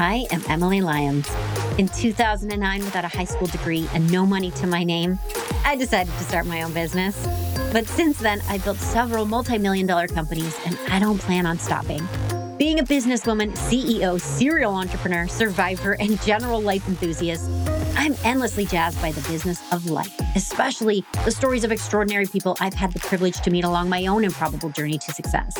[0.00, 1.28] I am Emily Lyons.
[1.76, 5.18] In 2009, without a high school degree and no money to my name,
[5.62, 7.22] I decided to start my own business.
[7.70, 11.58] But since then, I've built several multi million dollar companies and I don't plan on
[11.58, 12.08] stopping.
[12.56, 17.50] Being a businesswoman, CEO, serial entrepreneur, survivor, and general life enthusiast,
[17.94, 22.72] I'm endlessly jazzed by the business of life, especially the stories of extraordinary people I've
[22.72, 25.58] had the privilege to meet along my own improbable journey to success.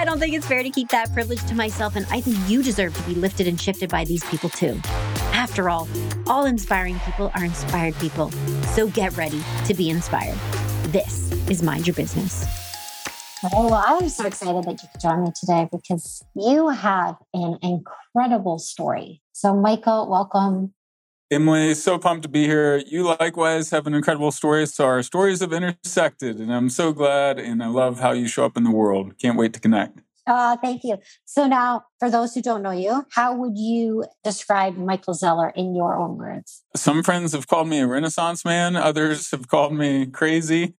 [0.00, 2.62] I don't think it's fair to keep that privilege to myself, and I think you
[2.62, 4.80] deserve to be lifted and shifted by these people too.
[5.34, 5.86] After all,
[6.26, 8.30] all inspiring people are inspired people.
[8.72, 10.38] So get ready to be inspired.
[10.84, 12.46] This is Mind Your Business.
[13.52, 17.58] Oh, well, I'm so excited that you could join me today because you have an
[17.62, 19.20] incredible story.
[19.32, 20.72] So, Michael, welcome.
[21.32, 22.82] Emily, so pumped to be here.
[22.86, 24.66] You likewise have an incredible story.
[24.66, 28.44] So our stories have intersected, and I'm so glad and I love how you show
[28.44, 29.16] up in the world.
[29.18, 30.00] Can't wait to connect.
[30.26, 30.98] Oh, thank you.
[31.24, 35.74] So now, for those who don't know you, how would you describe Michael Zeller in
[35.74, 36.62] your own words?
[36.74, 38.74] Some friends have called me a renaissance man.
[38.74, 40.74] Others have called me crazy.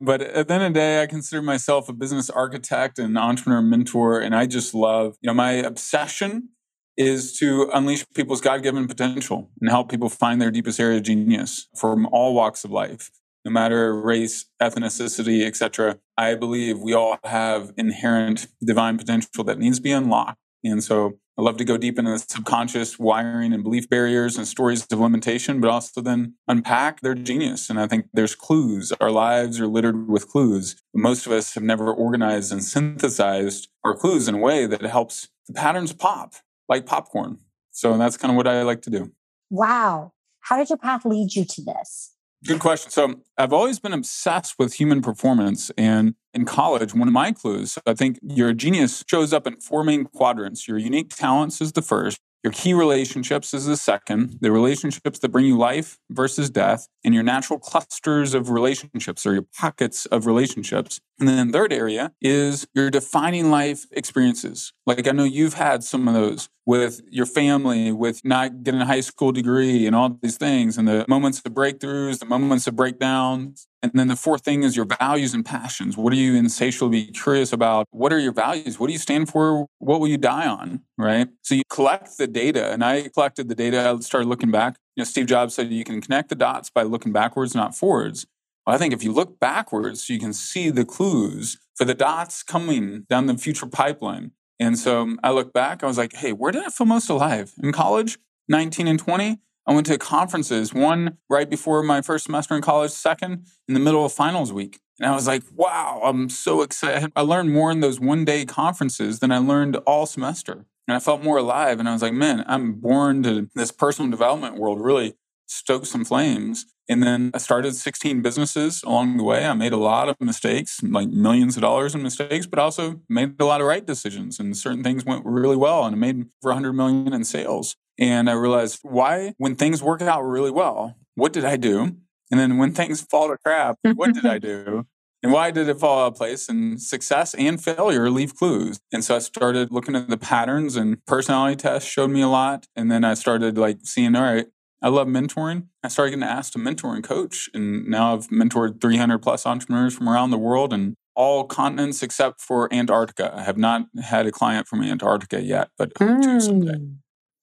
[0.00, 3.62] But at the end of the day, I consider myself a business architect and entrepreneur
[3.62, 4.20] mentor.
[4.20, 6.50] And I just love, you know, my obsession
[6.98, 11.68] is to unleash people's God-given potential and help people find their deepest area of genius
[11.76, 13.10] from all walks of life,
[13.44, 16.00] no matter race, ethnicity, etc.
[16.16, 20.38] I believe we all have inherent divine potential that needs to be unlocked.
[20.64, 24.44] And so I love to go deep into the subconscious wiring and belief barriers and
[24.44, 27.70] stories of limitation, but also then unpack their genius.
[27.70, 28.92] And I think there's clues.
[29.00, 30.82] Our lives are littered with clues.
[30.92, 35.28] Most of us have never organized and synthesized our clues in a way that helps
[35.46, 36.34] the patterns pop
[36.68, 37.38] like popcorn.
[37.70, 39.12] So that's kind of what I like to do.
[39.50, 40.12] Wow.
[40.40, 42.14] How did your path lead you to this?
[42.46, 42.90] Good question.
[42.90, 45.70] So I've always been obsessed with human performance.
[45.76, 49.82] And in college, one of my clues, I think your genius shows up in four
[49.82, 50.68] main quadrants.
[50.68, 52.18] Your unique talents is the first.
[52.44, 57.12] Your key relationships is the second, the relationships that bring you life versus death, and
[57.12, 61.00] your natural clusters of relationships or your pockets of relationships.
[61.18, 64.72] And then the third area is your defining life experiences.
[64.86, 68.86] Like I know you've had some of those with your family, with not getting a
[68.86, 72.76] high school degree and all these things, and the moments of breakthroughs, the moments of
[72.76, 73.67] breakdowns.
[73.82, 75.96] And then the fourth thing is your values and passions.
[75.96, 77.86] What are you insatiably curious about?
[77.90, 78.78] What are your values?
[78.78, 79.66] What do you stand for?
[79.78, 80.80] What will you die on?
[80.96, 81.28] Right.
[81.42, 83.88] So you collect the data, and I collected the data.
[83.88, 84.78] I started looking back.
[84.96, 88.26] You know, Steve Jobs said you can connect the dots by looking backwards, not forwards.
[88.66, 92.42] Well, I think if you look backwards, you can see the clues for the dots
[92.42, 94.32] coming down the future pipeline.
[94.58, 97.54] And so I look back, I was like, hey, where did I feel most alive?
[97.62, 98.18] In college,
[98.48, 102.90] 19 and 20, I went to conferences, one right before my first semester in college,
[102.90, 104.80] second in the middle of finals week.
[104.98, 107.12] And I was like, wow, I'm so excited.
[107.14, 110.64] I learned more in those one day conferences than I learned all semester.
[110.88, 111.78] And I felt more alive.
[111.78, 116.04] And I was like, man, I'm born to this personal development world, really stoked some
[116.06, 116.64] flames.
[116.88, 119.44] And then I started 16 businesses along the way.
[119.44, 123.38] I made a lot of mistakes, like millions of dollars in mistakes, but also made
[123.38, 124.40] a lot of right decisions.
[124.40, 125.84] And certain things went really well.
[125.84, 127.76] And I made over 100 million in sales.
[127.98, 131.96] And I realized why, when things work out really well, what did I do?
[132.30, 134.86] And then when things fall to crap, what did I do?
[135.22, 136.48] And why did it fall out of place?
[136.48, 138.78] And success and failure leave clues.
[138.92, 142.66] And so I started looking at the patterns and personality tests showed me a lot.
[142.76, 144.46] And then I started like seeing, all right,
[144.80, 145.66] I love mentoring.
[145.82, 147.50] I started getting asked to mentor and coach.
[147.52, 152.40] And now I've mentored 300 plus entrepreneurs from around the world and all continents except
[152.40, 153.34] for Antarctica.
[153.34, 156.40] I have not had a client from Antarctica yet, but mm.
[156.40, 156.78] someday.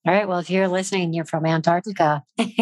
[0.08, 0.28] All right.
[0.28, 2.24] Well, if you're listening, you're from Antarctica.
[2.38, 2.54] reach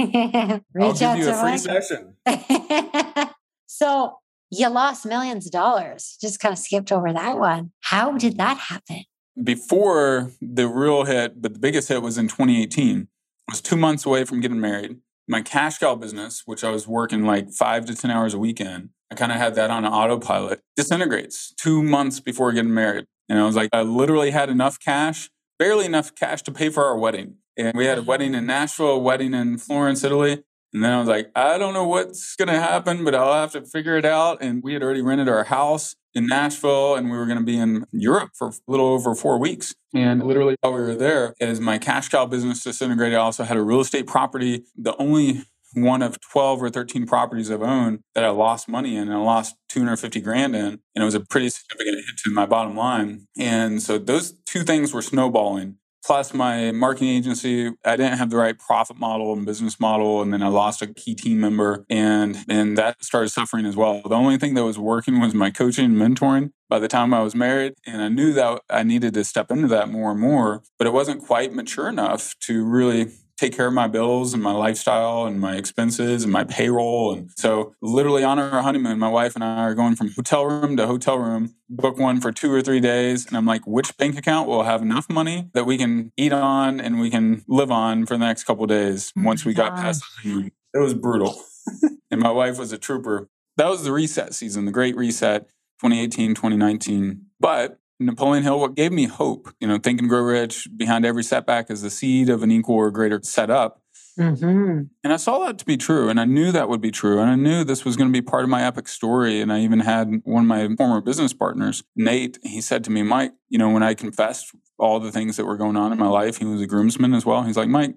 [0.79, 2.15] I'll give you a free session.
[3.67, 4.17] so
[4.49, 6.17] you lost millions of dollars.
[6.21, 7.71] Just kind of skipped over that one.
[7.81, 9.03] How did that happen?
[9.43, 13.09] Before the real hit, but the biggest hit was in 2018.
[13.49, 14.97] I was two months away from getting married.
[15.27, 18.89] My cash cow business, which I was working like five to 10 hours a weekend,
[19.11, 23.05] I kind of had that on autopilot, disintegrates two months before getting married.
[23.27, 25.29] And I was like, I literally had enough cash
[25.63, 27.35] barely enough cash to pay for our wedding.
[27.55, 30.43] And we had a wedding in Nashville, a wedding in Florence, Italy.
[30.73, 33.53] And then I was like, I don't know what's going to happen, but I'll have
[33.53, 34.39] to figure it out.
[34.41, 37.57] And we had already rented our house in Nashville and we were going to be
[37.57, 39.73] in Europe for a little over four weeks.
[39.95, 43.55] And literally while we were there, as my cash cow business disintegrated, I also had
[43.55, 44.65] a real estate property.
[44.75, 45.43] The only
[45.73, 49.17] one of 12 or 13 properties I've owned that I lost money in and I
[49.17, 50.65] lost 250 grand in.
[50.95, 53.27] And it was a pretty significant hit to my bottom line.
[53.37, 55.77] And so those two things were snowballing.
[56.05, 60.33] plus my marketing agency i didn't have the right profit model and business model and
[60.33, 64.15] then i lost a key team member and and that started suffering as well the
[64.15, 67.35] only thing that was working was my coaching and mentoring by the time i was
[67.35, 70.87] married and i knew that i needed to step into that more and more but
[70.87, 73.09] it wasn't quite mature enough to really
[73.43, 77.13] take care of my bills and my lifestyle and my expenses and my payroll.
[77.13, 80.77] And so, literally on our honeymoon, my wife and I are going from hotel room
[80.77, 83.25] to hotel room, book one for two or three days.
[83.25, 86.79] And I'm like, which bank account will have enough money that we can eat on
[86.79, 90.01] and we can live on for the next couple days oh once we got past
[90.01, 90.51] the honeymoon?
[90.73, 91.43] It was brutal.
[92.11, 93.27] and my wife was a trooper.
[93.57, 95.47] That was the reset season, the great reset,
[95.81, 97.25] 2018, 2019.
[97.39, 101.23] But Napoleon Hill, what gave me hope, you know, think and grow rich behind every
[101.23, 103.81] setback is the seed of an equal or greater setup.
[104.19, 104.81] Mm-hmm.
[105.03, 106.09] And I saw that to be true.
[106.09, 107.19] And I knew that would be true.
[107.19, 109.41] And I knew this was going to be part of my epic story.
[109.41, 113.01] And I even had one of my former business partners, Nate, he said to me,
[113.01, 116.07] Mike, you know, when I confessed all the things that were going on in my
[116.07, 117.43] life, he was a groomsman as well.
[117.43, 117.95] He's like, Mike,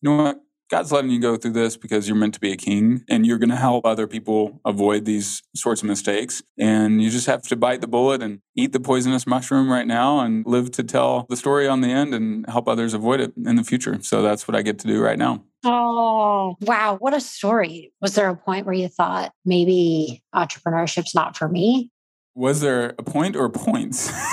[0.00, 0.40] you know what?
[0.70, 3.38] God's letting you go through this because you're meant to be a king and you're
[3.38, 6.42] going to help other people avoid these sorts of mistakes.
[6.58, 10.20] And you just have to bite the bullet and eat the poisonous mushroom right now
[10.20, 13.56] and live to tell the story on the end and help others avoid it in
[13.56, 13.98] the future.
[14.02, 15.42] So that's what I get to do right now.
[15.64, 16.96] Oh, wow.
[17.00, 17.92] What a story.
[18.00, 21.90] Was there a point where you thought maybe entrepreneurship's not for me?
[22.34, 24.12] Was there a point or points?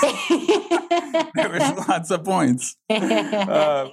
[1.34, 2.76] there was lots of points.
[2.90, 3.88] Uh,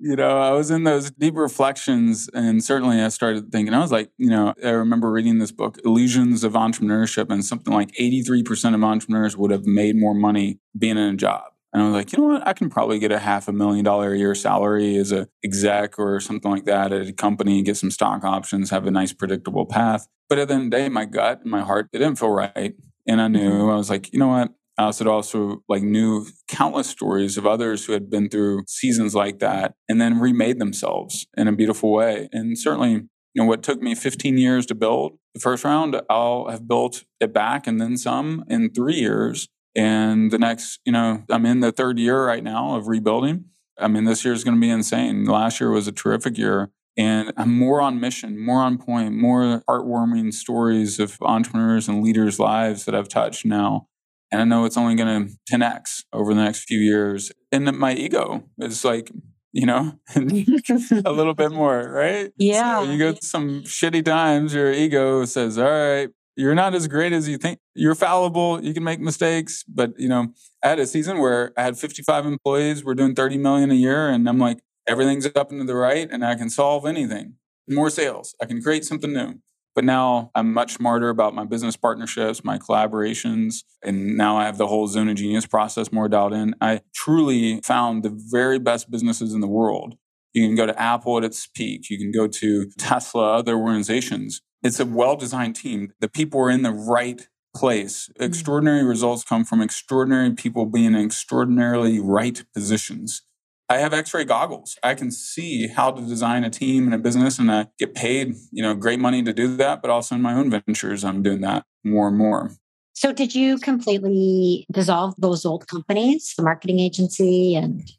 [0.00, 3.92] you know, I was in those deep reflections, and certainly I started thinking, I was
[3.92, 8.74] like, you know, I remember reading this book, Illusions of Entrepreneurship, and something like 83%
[8.74, 11.44] of entrepreneurs would have made more money being in a job.
[11.72, 12.46] And I was like, you know what?
[12.46, 15.98] I can probably get a half a million dollar a year salary as a exec
[15.98, 19.66] or something like that at a company, get some stock options, have a nice predictable
[19.66, 20.06] path.
[20.28, 22.30] But at the end of the day, my gut and my heart, it didn't feel
[22.30, 22.74] right.
[23.08, 23.70] And I knew mm-hmm.
[23.70, 24.52] I was like, you know what?
[24.78, 29.14] Uh, I also also like knew countless stories of others who had been through seasons
[29.14, 32.28] like that and then remade themselves in a beautiful way.
[32.32, 36.48] And certainly, you know, what took me 15 years to build the first round, I'll
[36.48, 39.48] have built it back and then some in three years.
[39.76, 43.46] And the next, you know, I'm in the third year right now of rebuilding.
[43.76, 45.24] I mean, this year is going to be insane.
[45.24, 46.70] Last year was a terrific year.
[46.96, 52.38] And I'm more on mission, more on point, more heartwarming stories of entrepreneurs and leaders'
[52.38, 53.88] lives that I've touched now
[54.30, 57.30] and I know it's only going to 10x over the next few years.
[57.52, 59.10] And my ego is like,
[59.52, 62.32] you know, a little bit more, right?
[62.36, 62.82] Yeah.
[62.82, 67.12] So you go some shitty times, your ego says, all right, you're not as great
[67.12, 67.60] as you think.
[67.74, 68.62] You're fallible.
[68.62, 69.64] You can make mistakes.
[69.68, 70.28] But, you know,
[70.62, 72.84] I had a season where I had 55 employees.
[72.84, 74.08] We're doing 30 million a year.
[74.08, 77.34] And I'm like, everything's up and to the right and I can solve anything.
[77.68, 78.34] More sales.
[78.42, 79.34] I can create something new.
[79.74, 84.58] But now I'm much smarter about my business partnerships, my collaborations, and now I have
[84.58, 86.54] the whole Zone of Genius process more dialed in.
[86.60, 89.96] I truly found the very best businesses in the world.
[90.32, 94.42] You can go to Apple at its peak, you can go to Tesla, other organizations.
[94.62, 95.92] It's a well designed team.
[96.00, 98.10] The people are in the right place.
[98.18, 98.26] Mm.
[98.26, 103.22] Extraordinary results come from extraordinary people being in extraordinarily right positions.
[103.68, 104.78] I have x-ray goggles.
[104.82, 108.34] I can see how to design a team and a business and I get paid,
[108.50, 111.40] you know, great money to do that, but also in my own ventures I'm doing
[111.40, 112.50] that more and more.
[112.92, 117.90] So did you completely dissolve those old companies, the marketing agency and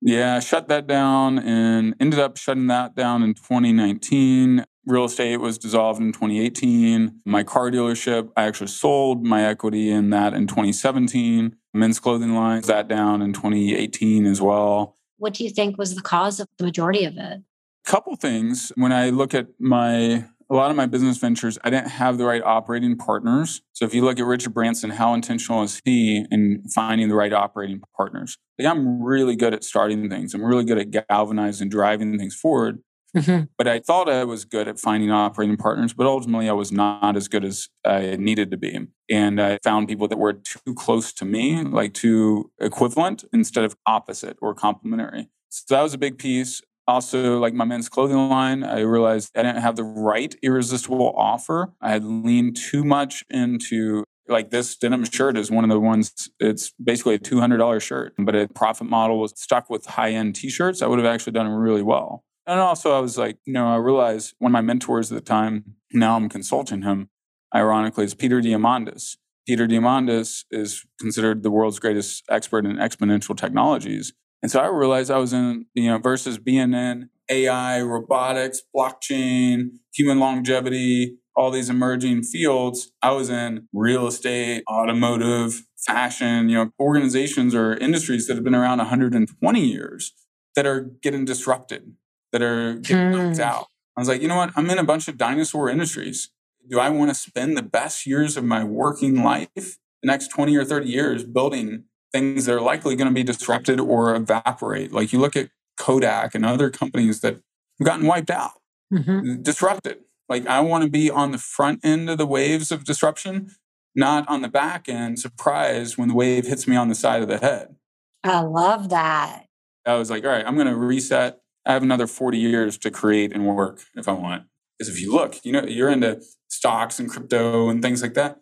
[0.00, 4.64] yeah, shut that down and ended up shutting that down in 2019.
[4.88, 7.20] Real estate was dissolved in 2018.
[7.26, 12.62] My car dealership, I actually sold my equity in that in 2017 men's clothing line,
[12.62, 14.96] that down in 2018 as well.
[15.18, 17.42] What do you think was the cause of the majority of it?
[17.84, 18.72] Couple things.
[18.76, 22.24] When I look at my a lot of my business ventures, I didn't have the
[22.24, 23.60] right operating partners.
[23.74, 27.32] So if you look at Richard Branson, how intentional is he in finding the right
[27.34, 28.38] operating partners?
[28.58, 30.32] Like I'm really good at starting things.
[30.32, 32.78] I'm really good at galvanizing, and driving things forward.
[33.16, 33.44] Mm-hmm.
[33.56, 37.16] But I thought I was good at finding operating partners, but ultimately I was not
[37.16, 38.86] as good as I needed to be.
[39.10, 43.76] And I found people that were too close to me, like too equivalent instead of
[43.86, 45.30] opposite or complementary.
[45.48, 46.60] So that was a big piece.
[46.86, 51.72] Also, like my men's clothing line, I realized I didn't have the right irresistible offer.
[51.82, 56.28] I had leaned too much into like this denim shirt is one of the ones
[56.38, 60.86] it's basically a $200 shirt but a profit model was stuck with high-end t-shirts i
[60.86, 64.34] would have actually done really well and also, I was like, you know, I realized
[64.38, 67.10] one of my mentors at the time, now I'm consulting him,
[67.54, 69.16] ironically, is Peter Diamandis.
[69.46, 74.14] Peter Diamandis is considered the world's greatest expert in exponential technologies.
[74.42, 79.70] And so I realized I was in, you know, versus being in AI, robotics, blockchain,
[79.92, 82.90] human longevity, all these emerging fields.
[83.02, 88.54] I was in real estate, automotive, fashion, you know, organizations or industries that have been
[88.54, 90.14] around 120 years
[90.56, 91.94] that are getting disrupted,
[92.32, 93.42] that are getting knocked Hmm.
[93.42, 93.66] out.
[93.96, 94.52] I was like, you know what?
[94.56, 96.30] I'm in a bunch of dinosaur industries.
[96.68, 100.54] Do I want to spend the best years of my working life, the next 20
[100.56, 104.92] or 30 years, building things that are likely going to be disrupted or evaporate?
[104.92, 107.34] Like you look at Kodak and other companies that
[107.78, 108.52] have gotten wiped out,
[108.92, 109.42] Mhm.
[109.42, 110.04] disrupted.
[110.28, 113.50] Like I want to be on the front end of the waves of disruption,
[113.94, 117.28] not on the back end, surprised when the wave hits me on the side of
[117.28, 117.74] the head.
[118.22, 119.46] I love that.
[119.86, 121.40] I was like, all right, I'm going to reset.
[121.68, 124.44] I have another 40 years to create and work if I want.
[124.78, 128.40] Because if you look, you know, you're into stocks and crypto and things like that.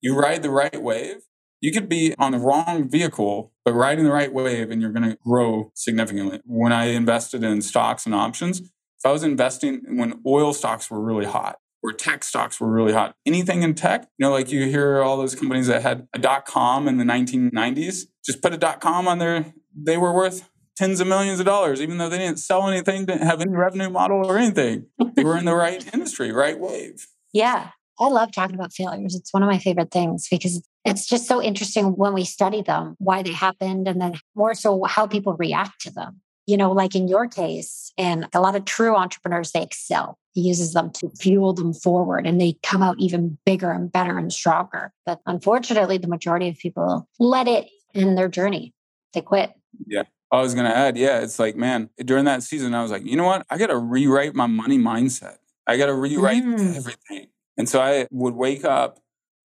[0.00, 1.18] You ride the right wave.
[1.60, 5.08] You could be on the wrong vehicle, but riding the right wave and you're going
[5.08, 6.40] to grow significantly.
[6.44, 11.00] When I invested in stocks and options, if I was investing when oil stocks were
[11.00, 14.66] really hot or tech stocks were really hot, anything in tech, you know, like you
[14.66, 18.58] hear all those companies that had a dot com in the 1990s, just put a
[18.58, 22.18] dot com on there, they were worth tens of millions of dollars, even though they
[22.18, 24.86] didn't sell anything, didn't have any revenue model or anything.
[25.14, 27.06] They were in the right industry, right wave.
[27.32, 27.70] Yeah.
[28.00, 29.14] I love talking about failures.
[29.14, 32.96] It's one of my favorite things because it's just so interesting when we study them,
[32.98, 36.20] why they happened, and then more so how people react to them.
[36.46, 40.18] You know, like in your case, and a lot of true entrepreneurs, they excel.
[40.32, 44.18] He uses them to fuel them forward and they come out even bigger and better
[44.18, 44.92] and stronger.
[45.06, 48.74] But unfortunately, the majority of people let it in their journey.
[49.14, 49.52] They quit.
[50.34, 53.04] I was going to add, yeah, it's like, man, during that season, I was like,
[53.04, 53.46] you know what?
[53.50, 55.36] I got to rewrite my money mindset.
[55.66, 56.76] I got to rewrite Mm.
[56.76, 57.28] everything.
[57.56, 58.98] And so I would wake up.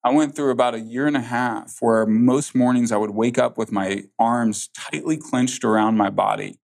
[0.03, 3.38] I went through about a year and a half where most mornings I would wake
[3.38, 6.60] up with my arms tightly clenched around my body.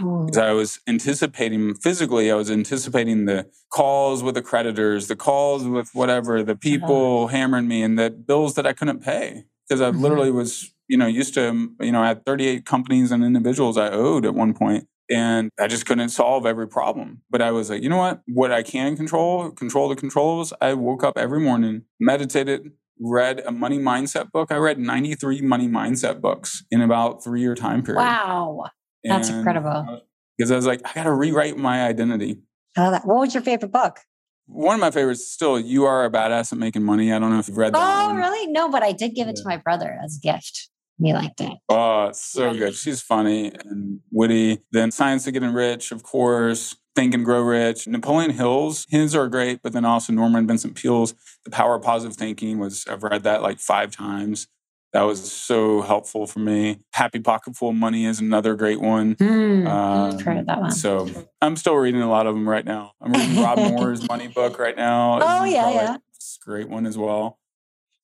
[0.00, 5.16] Oh, because I was anticipating physically, I was anticipating the calls with the creditors, the
[5.16, 9.80] calls with whatever, the people hammering me, and the bills that I couldn't pay because
[9.80, 10.00] I Mhm.
[10.00, 13.90] literally was, you know, used to, you know, I had 38 companies and individuals I
[13.90, 17.22] owed at one point, and I just couldn't solve every problem.
[17.30, 18.20] But I was like, you know what?
[18.26, 20.52] What I can control, control the controls.
[20.60, 22.72] I woke up every morning, meditated.
[23.00, 24.52] Read a money mindset book.
[24.52, 28.00] I read 93 money mindset books in about three year time period.
[28.00, 28.66] wow.
[29.02, 29.68] That's And, incredible.
[29.70, 29.98] uh,
[30.38, 32.38] Because I was like, I got to rewrite my identity.
[32.76, 33.04] I love that.
[33.04, 33.98] What was your favorite book?
[34.46, 37.12] One of my favorites still You Are a Badass at Making Money.
[37.12, 38.16] I don't know if you've read that Oh, one.
[38.16, 38.46] really?
[38.52, 40.68] No, but I did give it to my brother as a gift.
[41.02, 41.52] He liked it.
[41.68, 42.74] Oh, so good.
[42.74, 44.60] She's funny and witty.
[44.72, 46.76] Then Science of Getting Rich, of course.
[46.94, 47.88] Think and Grow Rich.
[47.88, 51.12] Napoleon Hill's, his are great, but then also Norman Vincent Peale's
[51.44, 54.46] The Power of Positive Thinking was, I've read that like five times.
[54.92, 56.78] That was so helpful for me.
[56.92, 59.16] Happy Pocket Full of Money is another great one.
[59.18, 60.70] Hmm, Um, I've heard that one.
[60.70, 61.08] So
[61.42, 62.92] I'm still reading a lot of them right now.
[63.00, 65.18] I'm reading Rob Moore's money book right now.
[65.20, 65.96] Oh, yeah, yeah.
[66.14, 67.40] It's a great one as well.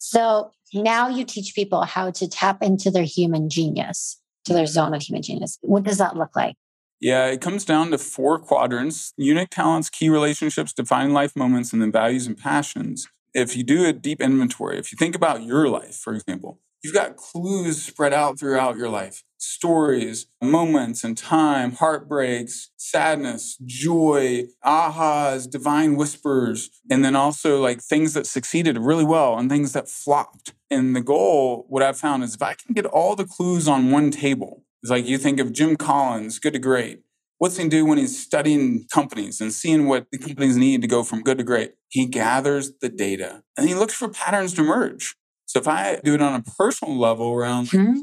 [0.01, 4.95] So now you teach people how to tap into their human genius, to their zone
[4.95, 5.59] of human genius.
[5.61, 6.57] What does that look like?
[7.01, 11.81] Yeah, it comes down to four quadrants unique talents, key relationships, defining life moments, and
[11.81, 13.09] then values and passions.
[13.35, 16.95] If you do a deep inventory, if you think about your life, for example, you've
[16.95, 25.51] got clues spread out throughout your life stories, moments and time, heartbreaks, sadness, joy, ahas,
[25.51, 30.53] divine whispers, and then also like things that succeeded really well and things that flopped.
[30.71, 33.91] And the goal, what I've found is if I can get all the clues on
[33.91, 37.01] one table, it's like you think of Jim Collins, good to great.
[37.39, 41.03] What's he do when he's studying companies and seeing what the companies need to go
[41.03, 41.73] from good to great?
[41.89, 45.17] He gathers the data and he looks for patterns to emerge.
[45.51, 47.95] So if I do it on a personal level around Hmm.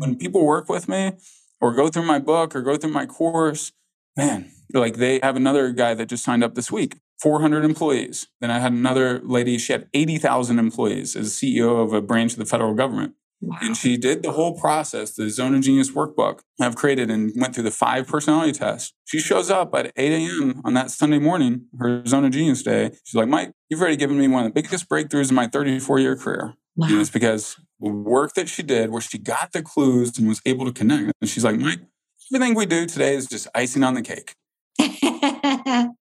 [0.00, 1.12] when people work with me
[1.58, 3.72] or go through my book or go through my course,
[4.18, 8.26] man, like they have another guy that just signed up this week, 400 employees.
[8.42, 12.38] Then I had another lady, she had 80,000 employees as CEO of a branch of
[12.38, 13.14] the federal government.
[13.62, 17.54] And she did the whole process, the Zone of Genius workbook I've created and went
[17.54, 18.92] through the five personality tests.
[19.06, 20.60] She shows up at 8 a.m.
[20.66, 22.90] on that Sunday morning, her Zone of Genius day.
[23.04, 25.98] She's like, Mike, you've already given me one of the biggest breakthroughs in my 34
[26.00, 26.52] year career.
[26.76, 26.88] Wow.
[27.00, 30.64] it's because the work that she did, where she got the clues and was able
[30.66, 31.12] to connect.
[31.20, 31.80] And she's like, Mike,
[32.32, 34.34] everything we do today is just icing on the cake.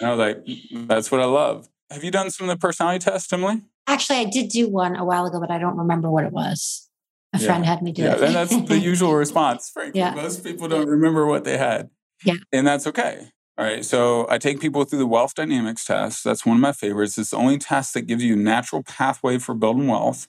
[0.00, 1.68] And I was like, mm, that's what I love.
[1.90, 3.62] Have you done some of the personality tests, Emily?
[3.86, 6.88] Actually, I did do one a while ago, but I don't remember what it was.
[7.32, 7.46] A Yeah.
[7.46, 8.22] friend had me do Yeah, it.
[8.22, 10.00] and that's the usual response, frankly.
[10.00, 10.14] Yeah.
[10.14, 11.90] Most people don't remember what they had.
[12.24, 12.34] Yeah.
[12.52, 13.28] And that's okay.
[13.56, 13.84] All right.
[13.84, 16.24] So I take people through the wealth dynamics test.
[16.24, 17.16] That's one of my favorites.
[17.16, 20.26] It's the only test that gives you a natural pathway for building wealth.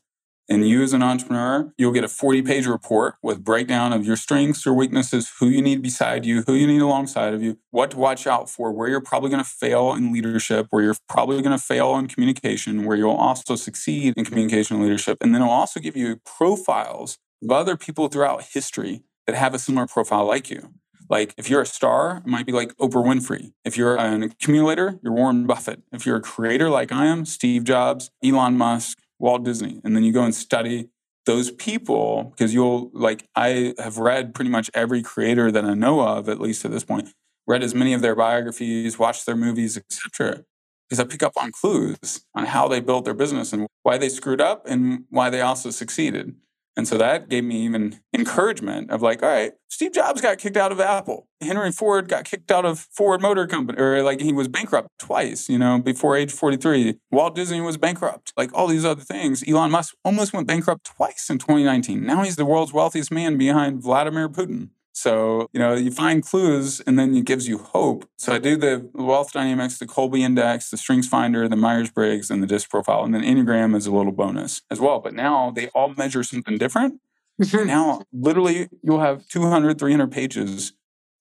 [0.47, 4.15] And you as an entrepreneur, you'll get a 40 page report with breakdown of your
[4.15, 7.89] strengths, your weaknesses, who you need beside you, who you need alongside of you, what
[7.91, 11.41] to watch out for, where you're probably going to fail in leadership, where you're probably
[11.41, 15.17] going to fail in communication, where you'll also succeed in communication and leadership.
[15.19, 19.59] And then it'll also give you profiles of other people throughout history that have a
[19.59, 20.75] similar profile like you.
[21.09, 23.51] Like if you're a star, it might be like Oprah Winfrey.
[23.63, 25.81] If you're an accumulator, you're Warren Buffett.
[25.91, 29.81] If you're a creator like I am, Steve Jobs, Elon Musk, Walt Disney.
[29.83, 30.89] And then you go and study
[31.25, 36.01] those people because you'll like I have read pretty much every creator that I know
[36.01, 37.09] of, at least at this point,
[37.47, 40.43] read as many of their biographies, watched their movies, etc.
[40.87, 44.09] Because I pick up on clues on how they built their business and why they
[44.09, 46.35] screwed up and why they also succeeded.
[46.77, 50.57] And so that gave me even encouragement of like, all right, Steve Jobs got kicked
[50.57, 51.27] out of Apple.
[51.41, 55.47] Henry Ford got kicked out of Ford Motor Company, or like he was bankrupt twice,
[55.47, 56.97] you know, before age 43.
[57.11, 59.43] Walt Disney was bankrupt, like all these other things.
[59.47, 62.05] Elon Musk almost went bankrupt twice in 2019.
[62.05, 64.69] Now he's the world's wealthiest man behind Vladimir Putin.
[64.95, 68.07] So, you know, you find clues and then it gives you hope.
[68.17, 72.41] So I do the wealth dynamics, the Kolbe index, the StrengthsFinder, the Myers Briggs, and
[72.41, 73.03] the DISC profile.
[73.03, 75.01] And then Enneagram is a little bonus as well.
[75.01, 77.01] But now they all measure something different.
[77.53, 80.71] Now, literally, you'll have 200, 300 pages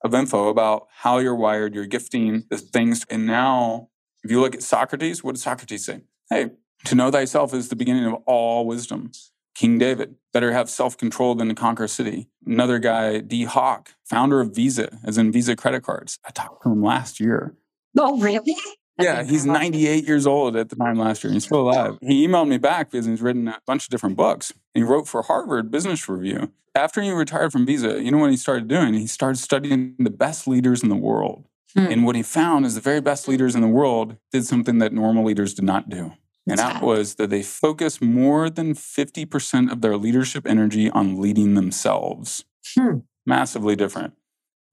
[0.04, 3.04] of info about how you're wired, your gifting, the things.
[3.10, 3.88] And now,
[4.22, 6.02] if you look at Socrates, what did Socrates say?
[6.30, 6.50] Hey,
[6.84, 9.10] to know thyself is the beginning of all wisdom.
[9.54, 12.28] King David, better have self control than to conquer a city.
[12.46, 16.18] Another guy, Dee Hock, founder of Visa, as in Visa credit cards.
[16.26, 17.54] I talked to him last year.
[17.98, 18.56] Oh, really?
[19.00, 21.30] Yeah, he's 98 years old at the time last year.
[21.30, 21.98] And he's still alive.
[22.00, 24.52] He emailed me back because he's written a bunch of different books.
[24.72, 26.52] He wrote for Harvard Business Review.
[26.76, 28.94] After he retired from Visa, you know what he started doing?
[28.94, 31.46] He started studying the best leaders in the world.
[31.74, 31.86] Hmm.
[31.86, 34.92] And what he found is the very best leaders in the world did something that
[34.92, 36.12] normal leaders did not do.
[36.46, 41.54] And that was that they focus more than 50% of their leadership energy on leading
[41.54, 42.44] themselves.
[42.74, 42.98] Hmm.
[43.24, 44.12] Massively different,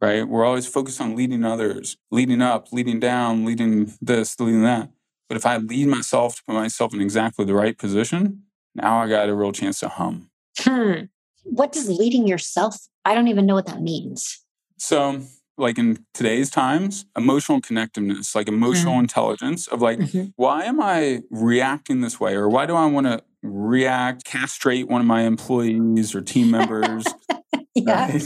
[0.01, 0.27] right?
[0.27, 4.89] We're always focused on leading others, leading up, leading down, leading this, leading that.
[5.29, 8.43] But if I lead myself to put myself in exactly the right position,
[8.75, 10.29] now I got a real chance to hum.
[10.59, 11.05] Hmm.
[11.43, 12.75] What does leading yourself?
[13.05, 14.43] I don't even know what that means.
[14.77, 15.21] So
[15.61, 19.01] like in today's times, emotional connectiveness, like emotional mm-hmm.
[19.01, 20.29] intelligence of like, mm-hmm.
[20.35, 22.35] why am I reacting this way?
[22.35, 27.05] Or why do I want to react, castrate one of my employees or team members?
[27.75, 28.19] yeah.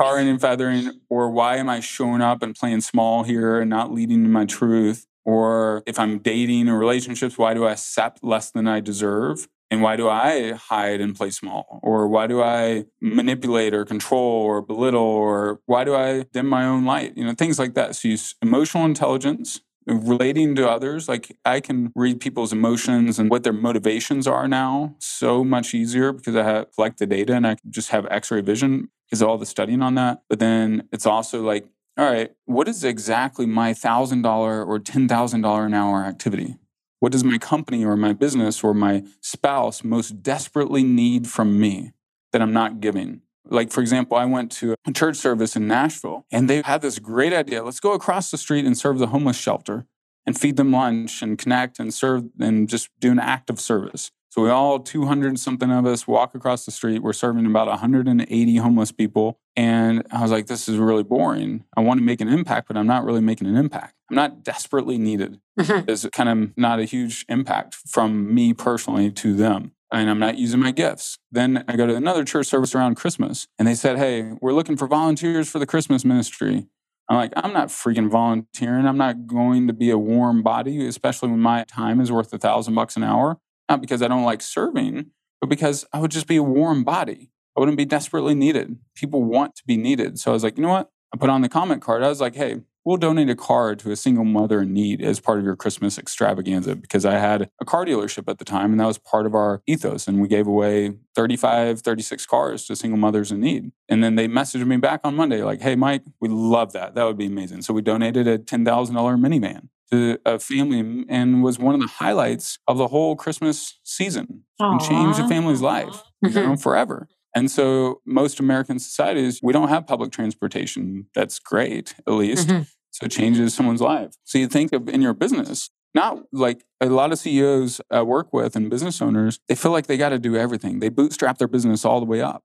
[0.00, 3.92] Tarring and feathering, or why am I showing up and playing small here and not
[3.92, 5.06] leading in my truth?
[5.24, 9.48] Or if I'm dating or relationships, why do I accept less than I deserve?
[9.72, 11.80] And why do I hide and play small?
[11.82, 15.00] Or why do I manipulate or control or belittle?
[15.00, 17.16] Or why do I dim my own light?
[17.16, 17.96] You know, things like that.
[17.96, 21.08] So use emotional intelligence, relating to others.
[21.08, 26.12] Like I can read people's emotions and what their motivations are now so much easier
[26.12, 29.38] because I have collect the data and I just have x-ray vision because of all
[29.38, 30.20] the studying on that.
[30.28, 34.22] But then it's also like, all right, what is exactly my $1,000
[34.66, 36.56] or $10,000 an hour activity?
[37.02, 41.90] What does my company or my business or my spouse most desperately need from me
[42.30, 43.22] that I'm not giving?
[43.44, 47.00] Like, for example, I went to a church service in Nashville and they had this
[47.00, 47.64] great idea.
[47.64, 49.84] Let's go across the street and serve the homeless shelter
[50.26, 54.12] and feed them lunch and connect and serve and just do an act of service.
[54.28, 57.02] So we all 200 something of us walk across the street.
[57.02, 59.40] We're serving about 180 homeless people.
[59.54, 61.64] And I was like, this is really boring.
[61.76, 63.94] I want to make an impact, but I'm not really making an impact.
[64.10, 65.40] I'm not desperately needed.
[65.58, 65.86] Mm-hmm.
[65.86, 69.72] There's kind of not a huge impact from me personally to them.
[69.92, 71.18] And I'm not using my gifts.
[71.30, 74.76] Then I go to another church service around Christmas and they said, Hey, we're looking
[74.76, 76.66] for volunteers for the Christmas ministry.
[77.10, 78.86] I'm like, I'm not freaking volunteering.
[78.86, 82.38] I'm not going to be a warm body, especially when my time is worth a
[82.38, 83.38] thousand bucks an hour
[83.72, 85.10] not because I don't like serving,
[85.40, 87.30] but because I would just be a warm body.
[87.56, 88.76] I wouldn't be desperately needed.
[88.94, 90.18] People want to be needed.
[90.18, 90.90] So I was like, you know what?
[91.12, 92.02] I put on the comment card.
[92.02, 95.20] I was like, hey, we'll donate a car to a single mother in need as
[95.20, 98.80] part of your Christmas extravaganza because I had a car dealership at the time and
[98.80, 100.08] that was part of our ethos.
[100.08, 103.72] And we gave away 35, 36 cars to single mothers in need.
[103.88, 106.94] And then they messaged me back on Monday, like, hey, Mike, we love that.
[106.94, 107.62] That would be amazing.
[107.62, 112.58] So we donated a $10,000 minivan to a family and was one of the highlights
[112.66, 114.72] of the whole Christmas season Aww.
[114.72, 117.08] and changed a family's life you know, forever.
[117.34, 121.06] And so most American societies, we don't have public transportation.
[121.14, 122.48] That's great, at least.
[122.48, 122.62] Mm-hmm.
[122.90, 124.14] So it changes someone's life.
[124.24, 128.32] So you think of in your business, not like a lot of CEOs I work
[128.32, 130.80] with and business owners, they feel like they got to do everything.
[130.80, 132.42] They bootstrap their business all the way up.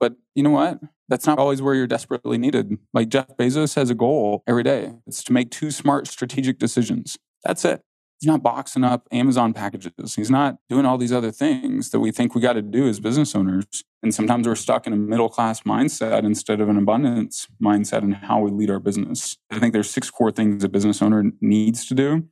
[0.00, 0.78] But you know what?
[1.08, 2.78] That's not always where you're desperately needed.
[2.94, 4.92] Like Jeff Bezos has a goal every day.
[5.06, 7.18] It's to make two smart strategic decisions.
[7.44, 7.82] That's it.
[8.20, 10.16] He's not boxing up Amazon packages.
[10.16, 12.98] He's not doing all these other things that we think we got to do as
[12.98, 13.84] business owners.
[14.02, 18.12] And sometimes we're stuck in a middle class mindset instead of an abundance mindset in
[18.12, 19.36] how we lead our business.
[19.50, 22.24] I think there's six core things a business owner needs to do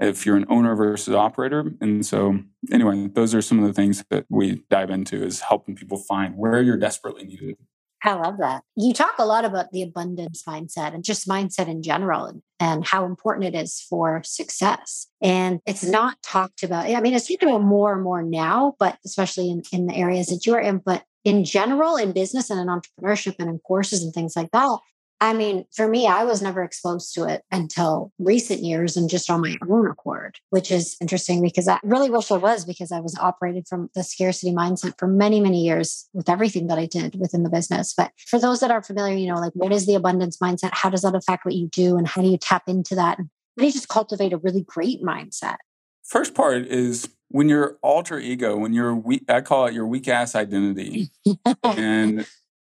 [0.00, 1.72] if you're an owner versus operator.
[1.80, 2.40] And so,
[2.72, 6.36] anyway, those are some of the things that we dive into is helping people find
[6.36, 7.56] where you're desperately needed.
[8.04, 8.62] I love that.
[8.76, 13.04] You talk a lot about the abundance mindset and just mindset in general and, how
[13.04, 15.06] important it is for success.
[15.22, 16.86] And it's not talked about.
[16.86, 20.26] I mean, it's talked about more and more now, but especially in, in the areas
[20.26, 20.78] that you're in.
[20.78, 24.78] But in general, in business and in entrepreneurship and in courses and things like that,
[25.20, 29.28] I mean, for me, I was never exposed to it until recent years and just
[29.28, 33.00] on my own accord, which is interesting because I really wish I was because I
[33.00, 37.18] was operated from the scarcity mindset for many, many years with everything that I did
[37.18, 37.94] within the business.
[37.96, 40.70] But for those that are familiar, you know, like what is the abundance mindset?
[40.72, 41.96] How does that affect what you do?
[41.96, 43.18] And how do you tap into that?
[43.18, 45.56] And how do you just cultivate a really great mindset?
[46.04, 50.06] First part is when your alter ego, when you're weak, I call it your weak
[50.06, 51.10] ass identity.
[51.64, 52.26] and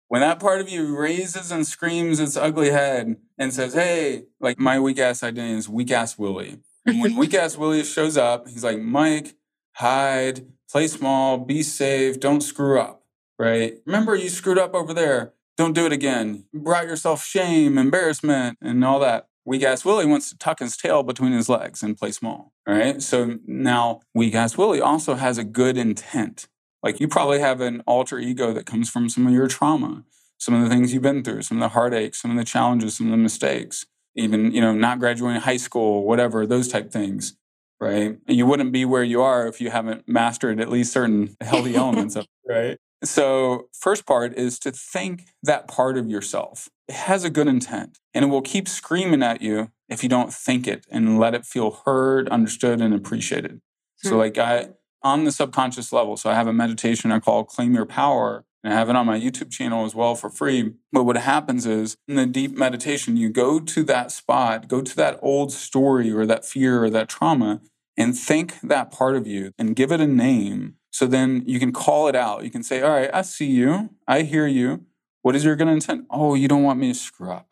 [0.07, 4.59] when that part of you raises and screams its ugly head and says, Hey, like
[4.59, 6.59] my weak ass identity is weak ass Willie.
[6.85, 9.35] And when weak ass Willie shows up, he's like, Mike,
[9.73, 13.03] hide, play small, be safe, don't screw up,
[13.37, 13.77] right?
[13.85, 15.33] Remember, you screwed up over there.
[15.57, 16.45] Don't do it again.
[16.53, 19.27] You brought yourself shame, embarrassment, and all that.
[19.43, 23.01] Weak ass Willie wants to tuck his tail between his legs and play small, right?
[23.01, 26.47] So now weak ass Willie also has a good intent.
[26.83, 30.03] Like you probably have an alter ego that comes from some of your trauma,
[30.37, 32.97] some of the things you've been through, some of the heartaches, some of the challenges,
[32.97, 33.85] some of the mistakes,
[34.15, 37.35] even, you know, not graduating high school, whatever, those type things.
[37.79, 38.17] Right.
[38.27, 41.75] And you wouldn't be where you are if you haven't mastered at least certain healthy
[41.75, 42.29] elements of it.
[42.49, 42.77] Right.
[43.03, 46.69] So, first part is to think that part of yourself.
[46.87, 50.33] It has a good intent and it will keep screaming at you if you don't
[50.33, 53.59] think it and let it feel heard, understood, and appreciated.
[53.97, 54.17] So, hmm.
[54.17, 54.69] like, I,
[55.03, 56.17] on the subconscious level.
[56.17, 58.43] So I have a meditation I call Claim Your Power.
[58.63, 60.73] And I have it on my YouTube channel as well for free.
[60.91, 64.95] But what happens is in the deep meditation, you go to that spot, go to
[64.95, 67.61] that old story or that fear or that trauma,
[67.95, 70.75] and think that part of you and give it a name.
[70.91, 72.43] So then you can call it out.
[72.43, 73.91] You can say, All right, I see you.
[74.07, 74.85] I hear you.
[75.21, 76.05] What is your good intent?
[76.09, 77.47] Oh, you don't want me to screw up.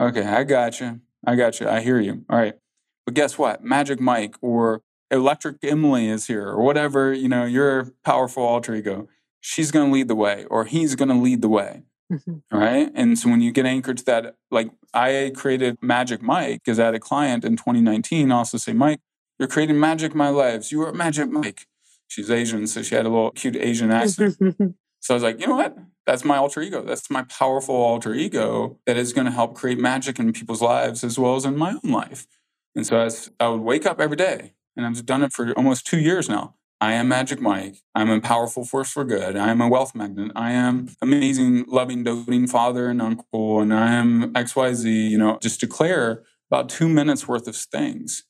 [0.00, 1.00] Okay, I got you.
[1.26, 1.68] I got you.
[1.68, 2.24] I hear you.
[2.28, 2.54] All right.
[3.04, 3.62] But guess what?
[3.62, 9.08] Magic Mike or Electric Emily is here, or whatever, you know, your powerful alter ego,
[9.40, 11.82] she's going to lead the way, or he's going to lead the way.
[12.10, 12.56] Mm-hmm.
[12.56, 12.90] Right.
[12.94, 16.86] And so when you get anchored to that, like I created Magic Mike because I
[16.86, 19.00] had a client in 2019 also say, Mike,
[19.38, 20.72] you're creating magic in my lives.
[20.72, 21.66] You are Magic Mike.
[22.08, 24.36] She's Asian, so she had a little cute Asian accent.
[25.00, 25.76] so I was like, you know what?
[26.06, 26.82] That's my alter ego.
[26.82, 31.02] That's my powerful alter ego that is going to help create magic in people's lives
[31.02, 32.26] as well as in my own life.
[32.76, 35.86] And so as I would wake up every day and I've done it for almost
[35.86, 36.54] two years now.
[36.80, 37.76] I am Magic Mike.
[37.94, 39.36] I'm a powerful force for good.
[39.36, 40.32] I am a wealth magnet.
[40.34, 43.60] I am amazing, loving, doting father and uncle.
[43.60, 48.24] And I am XYZ, you know, just declare about two minutes worth of things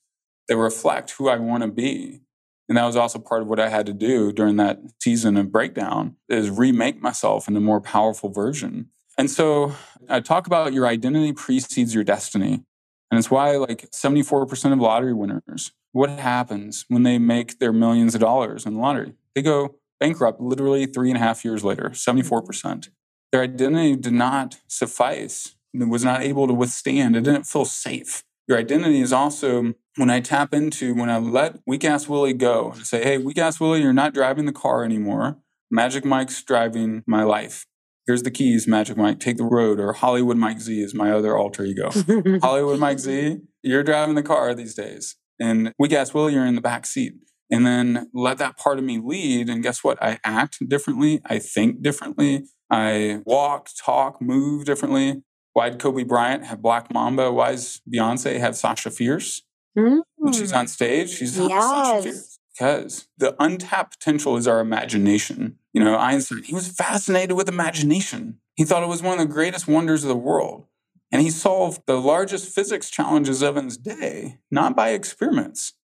[0.48, 2.20] that reflect who I want to be.
[2.68, 5.50] And that was also part of what I had to do during that season of
[5.50, 8.90] breakdown is remake myself in a more powerful version.
[9.16, 9.74] And so
[10.08, 12.64] I talk about your identity precedes your destiny.
[13.12, 18.14] And it's why like 74% of lottery winners what happens when they make their millions
[18.14, 19.12] of dollars in the lottery?
[19.34, 22.88] They go bankrupt literally three and a half years later, 74%.
[23.30, 28.24] Their identity did not suffice, it was not able to withstand, it didn't feel safe.
[28.48, 32.72] Your identity is also when I tap into, when I let Weak Ass Willie go
[32.72, 35.36] and say, hey, Weak Ass Willie, you're not driving the car anymore.
[35.70, 37.66] Magic Mike's driving my life.
[38.06, 39.78] Here's the keys, Magic Mike, take the road.
[39.78, 41.90] Or Hollywood Mike Z is my other alter ego.
[42.42, 46.54] Hollywood Mike Z, you're driving the car these days and we ass Will, you're in
[46.54, 47.14] the back seat.
[47.50, 49.50] And then let that part of me lead.
[49.50, 50.02] And guess what?
[50.02, 51.20] I act differently.
[51.26, 52.44] I think differently.
[52.70, 55.22] I walk, talk, move differently.
[55.52, 57.30] Why did Kobe Bryant have Black Mamba?
[57.30, 59.42] Why does Beyonce have Sasha Fierce?
[59.76, 60.00] Mm.
[60.16, 61.50] When she's on stage, she's yes.
[61.50, 62.38] Sasha Fierce.
[62.58, 65.58] Because the untapped potential is our imagination.
[65.72, 68.38] You know, Einstein, he was fascinated with imagination.
[68.54, 70.66] He thought it was one of the greatest wonders of the world.
[71.10, 75.74] And he solved the largest physics challenges of his day, not by experiments,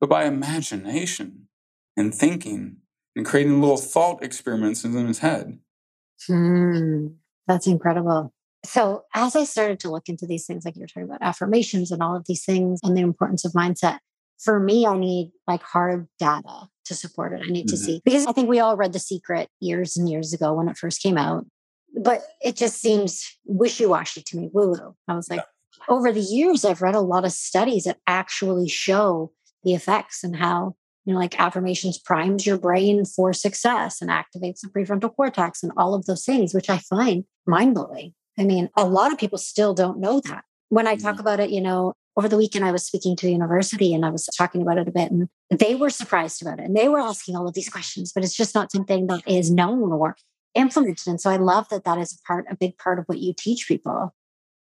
[0.00, 1.48] but by imagination
[1.96, 2.76] and thinking
[3.16, 5.58] and creating little thought experiments in his head.
[6.26, 7.08] Hmm,
[7.46, 8.32] that's incredible.
[8.64, 12.02] So, as I started to look into these things, like you're talking about affirmations and
[12.02, 13.98] all of these things and the importance of mindset,
[14.38, 17.42] for me, I need like hard data to support it.
[17.44, 17.70] I need mm-hmm.
[17.70, 20.68] to see because I think we all read The Secret years and years ago when
[20.68, 21.46] it first came out
[21.96, 24.96] but it just seems wishy-washy to me woo woo.
[25.08, 25.94] I was like, yeah.
[25.94, 30.36] over the years, I've read a lot of studies that actually show the effects and
[30.36, 35.62] how, you know, like affirmations primes your brain for success and activates the prefrontal cortex
[35.62, 38.14] and all of those things, which I find mind blowing.
[38.38, 40.44] I mean, a lot of people still don't know that.
[40.74, 41.20] When I talk mm-hmm.
[41.20, 44.10] about it, you know, over the weekend, I was speaking to a university and I
[44.10, 46.64] was talking about it a bit, and they were surprised about it.
[46.64, 49.52] And they were asking all of these questions, but it's just not something that is
[49.52, 50.16] known or
[50.56, 51.06] implemented.
[51.06, 53.32] And so I love that that is a part, a big part of what you
[53.36, 54.12] teach people.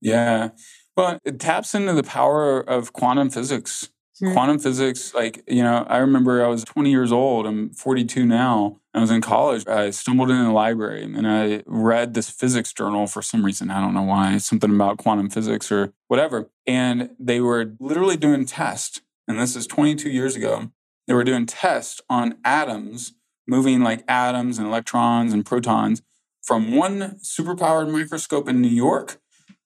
[0.01, 0.49] Yeah.
[0.95, 3.89] Well, it taps into the power of quantum physics.
[4.21, 4.33] Mm-hmm.
[4.33, 7.47] Quantum physics, like, you know, I remember I was 20 years old.
[7.47, 8.79] I'm 42 now.
[8.93, 9.67] I was in college.
[9.67, 13.71] I stumbled in a library and I read this physics journal for some reason.
[13.71, 16.49] I don't know why, something about quantum physics or whatever.
[16.67, 19.01] And they were literally doing tests.
[19.27, 20.71] And this is 22 years ago.
[21.07, 23.13] They were doing tests on atoms,
[23.47, 26.03] moving like atoms and electrons and protons
[26.43, 29.19] from one superpowered microscope in New York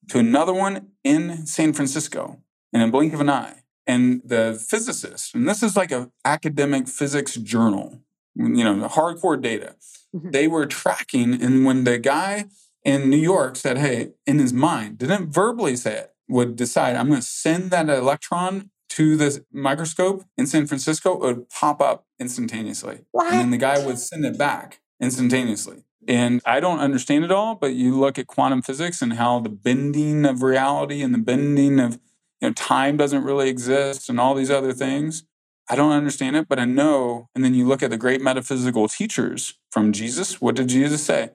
[0.09, 2.39] to another one in San Francisco
[2.71, 3.63] in a blink of an eye.
[3.87, 8.01] And the physicist, and this is like an academic physics journal,
[8.35, 9.75] you know, the hardcore data.
[10.13, 10.31] Mm-hmm.
[10.31, 12.47] They were tracking, and when the guy
[12.83, 17.07] in New York said, "Hey," in his mind, didn't verbally say it, would decide, "I'm
[17.07, 22.05] going to send that electron to the microscope in San Francisco," it would pop up
[22.19, 23.31] instantaneously, what?
[23.31, 25.83] and then the guy would send it back instantaneously.
[26.07, 29.49] And I don't understand it all, but you look at quantum physics and how the
[29.49, 31.99] bending of reality and the bending of
[32.41, 35.23] you know time doesn't really exist and all these other things.
[35.69, 37.27] I don't understand it, but I know.
[37.35, 40.39] And then you look at the great metaphysical teachers from Jesus.
[40.39, 41.31] What did Jesus say?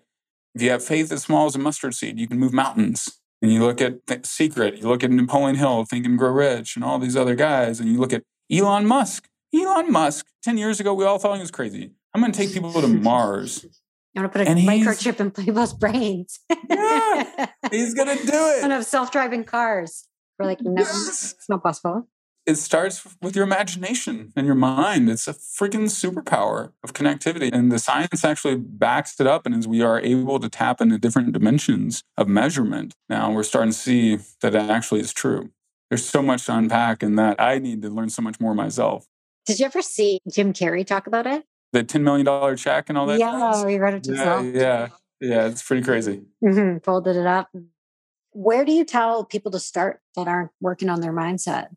[0.54, 3.20] If you have faith as small as a mustard seed, you can move mountains.
[3.42, 6.76] And you look at the Secret, you look at Napoleon Hill, Think and Grow Rich,
[6.76, 9.28] and all these other guys, and you look at Elon Musk.
[9.54, 11.90] Elon Musk, 10 years ago, we all thought he was crazy.
[12.14, 13.66] I'm going to take people to Mars.
[14.16, 16.38] I'm going to put a and microchip in people's brains.
[16.68, 18.62] yeah, he's going to do it.
[18.62, 20.06] And have self driving cars.
[20.42, 21.34] We're like, no, yes.
[21.36, 22.06] it's not possible
[22.46, 25.08] it starts with your imagination and your mind.
[25.08, 27.50] It's a freaking superpower of connectivity.
[27.52, 29.46] And the science actually backs it up.
[29.46, 33.70] And as we are able to tap into different dimensions of measurement, now we're starting
[33.72, 35.50] to see that it actually is true.
[35.88, 39.06] There's so much to unpack in that I need to learn so much more myself.
[39.46, 41.44] Did you ever see Jim Carrey talk about it?
[41.72, 43.18] The $10 million check and all that?
[43.18, 44.88] Yeah, he wrote it to yeah, yeah,
[45.20, 46.22] yeah, it's pretty crazy.
[46.44, 46.78] Mm-hmm.
[46.78, 47.50] Folded it up.
[48.32, 51.68] Where do you tell people to start that aren't working on their mindset?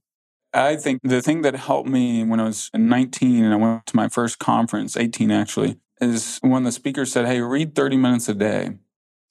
[0.54, 3.96] I think the thing that helped me when I was 19 and I went to
[3.96, 8.34] my first conference, 18 actually, is when the speaker said, Hey, read 30 minutes a
[8.34, 8.78] day.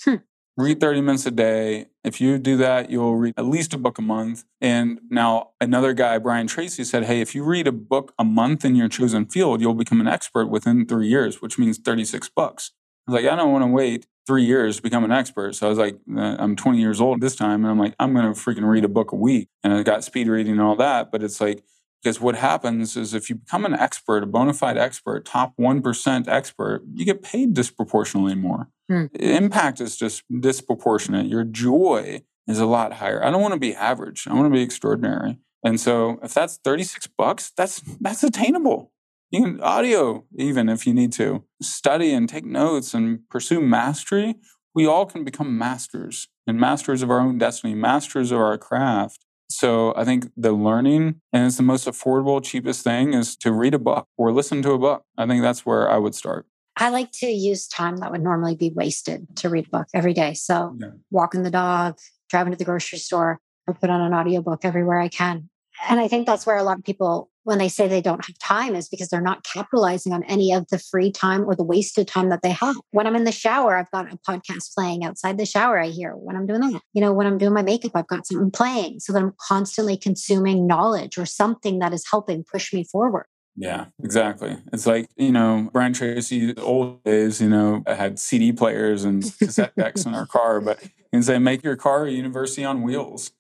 [0.03, 0.17] Hmm.
[0.57, 1.87] Read 30 minutes a day.
[2.05, 4.45] If you do that, you'll read at least a book a month.
[4.61, 8.65] And now another guy, Brian Tracy, said, Hey, if you read a book a month
[8.65, 12.73] in your chosen field, you'll become an expert within three years, which means 36 books.
[13.07, 15.55] I was like, I don't want to wait three years to become an expert.
[15.55, 17.63] So I was like, I'm 20 years old this time.
[17.63, 19.49] And I'm like, I'm going to freaking read a book a week.
[19.63, 21.13] And I got speed reading and all that.
[21.13, 21.63] But it's like,
[22.03, 26.29] because what happens is if you become an expert, a bona fide expert, top 1%
[26.29, 28.69] expert, you get paid disproportionately more.
[28.89, 29.07] Hmm.
[29.15, 31.27] Impact is just disproportionate.
[31.27, 33.25] Your joy is a lot higher.
[33.25, 34.27] I don't want to be average.
[34.29, 35.39] I want to be extraordinary.
[35.65, 38.93] And so if that's 36 bucks, that's that's attainable.
[39.35, 41.43] You can audio even if you need to.
[41.61, 44.37] Study and take notes and pursue mastery.
[44.77, 49.27] We all can become masters and masters of our own destiny, masters of our craft.
[49.49, 53.75] So I think the learning and it's the most affordable, cheapest thing is to read
[53.75, 55.03] a book or listen to a book.
[55.19, 56.47] I think that's where I would start.
[56.77, 60.15] I like to use time that would normally be wasted to read a book every
[60.15, 60.35] day.
[60.35, 60.91] So yeah.
[61.11, 61.99] walking the dog,
[62.31, 65.51] driving to the grocery store, or put on an audiobook everywhere I can.
[65.89, 68.39] And I think that's where a lot of people when they say they don't have
[68.39, 72.09] time is because they're not capitalizing on any of the free time or the wasted
[72.09, 72.75] time that they have.
[72.91, 75.79] When I'm in the shower, I've got a podcast playing outside the shower.
[75.79, 76.81] I hear when I'm doing that.
[76.95, 79.97] You know, when I'm doing my makeup, I've got something playing so that I'm constantly
[79.97, 83.27] consuming knowledge or something that is helping push me forward.
[83.57, 84.57] Yeah, exactly.
[84.73, 89.23] It's like, you know, Brian Tracy, old days, you know, I had CD players and
[89.39, 92.83] cassette decks in our car, but you can say, make your car a university on
[92.83, 93.31] wheels.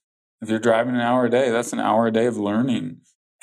[0.44, 2.98] If you're driving an hour a day, that's an hour a day of learning.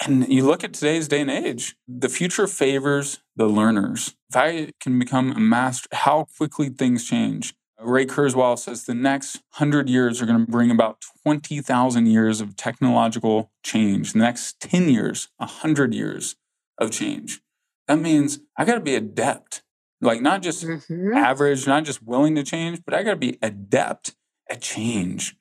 [0.06, 4.14] And you look at today's day and age, the future favors the learners.
[4.30, 7.56] If I can become a master, how quickly things change.
[7.80, 12.56] Ray Kurzweil says the next 100 years are going to bring about 20,000 years of
[12.56, 14.14] technological change.
[14.14, 16.36] The next 10 years, 100 years
[16.78, 17.42] of change.
[17.88, 19.64] That means I got to be adept,
[20.02, 21.14] like not just mm-hmm.
[21.16, 24.14] average, not just willing to change, but I got to be adept
[24.48, 25.36] at change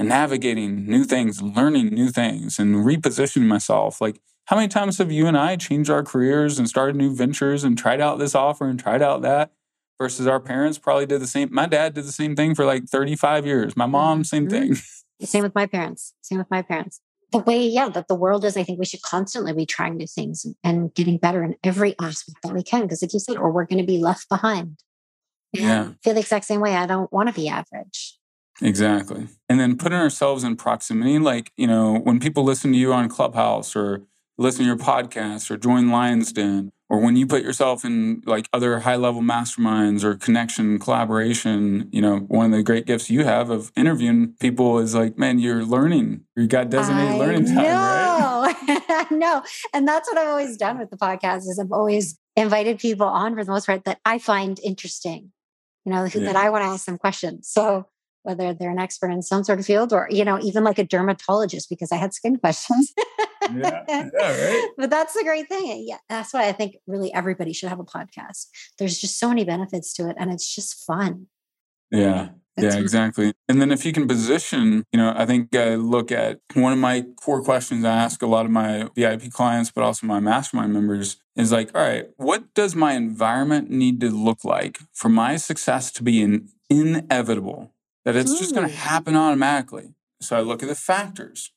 [0.00, 4.00] and navigating new things, learning new things, and repositioning myself.
[4.00, 7.64] Like, how many times have you and I changed our careers and started new ventures
[7.64, 9.52] and tried out this offer and tried out that?
[10.00, 11.50] Versus our parents probably did the same.
[11.52, 13.76] My dad did the same thing for like 35 years.
[13.76, 14.72] My mom, same mm-hmm.
[14.72, 14.82] thing.
[15.22, 16.14] Same with my parents.
[16.22, 17.02] Same with my parents.
[17.30, 20.06] the way, yeah, that the world is, I think we should constantly be trying new
[20.06, 22.84] things and getting better in every aspect that we can.
[22.84, 24.78] Because, like you said, or we're going to be left behind.
[25.54, 25.82] And Yeah.
[25.82, 26.74] I feel the exact same way.
[26.74, 28.18] I don't want to be average.
[28.62, 29.28] Exactly.
[29.48, 33.08] And then putting ourselves in proximity, like, you know, when people listen to you on
[33.08, 34.02] Clubhouse or
[34.38, 38.48] listen to your podcast or join Lions Den, or when you put yourself in like
[38.52, 43.24] other high level masterminds or connection, collaboration, you know, one of the great gifts you
[43.24, 46.22] have of interviewing people is like, man, you're learning.
[46.34, 49.06] You got designated I learning time, right?
[49.10, 49.16] know.
[49.16, 49.42] no.
[49.72, 53.34] And that's what I've always done with the podcast is I've always invited people on
[53.36, 55.32] for the most part that I find interesting,
[55.84, 56.32] you know, who Yeah.
[56.32, 57.48] that I want to ask them questions.
[57.48, 57.86] So
[58.22, 60.84] whether they're an expert in some sort of field or, you know, even like a
[60.84, 62.92] dermatologist because I had skin questions.
[62.96, 63.84] Yeah.
[63.88, 64.68] Yeah, right.
[64.76, 65.84] but that's the great thing.
[65.88, 65.96] Yeah.
[66.08, 68.46] That's why I think really everybody should have a podcast.
[68.78, 71.26] There's just so many benefits to it and it's just fun.
[71.90, 72.28] Yeah.
[72.56, 73.32] That's yeah, exactly.
[73.48, 76.78] And then if you can position, you know, I think I look at one of
[76.78, 80.72] my core questions I ask a lot of my VIP clients, but also my mastermind
[80.72, 85.36] members is like, all right, what does my environment need to look like for my
[85.36, 87.72] success to be in, inevitable?
[88.04, 88.78] That it's just going to mm.
[88.78, 89.94] happen automatically.
[90.20, 91.52] So I look at the factors,